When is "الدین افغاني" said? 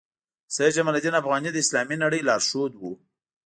0.97-1.49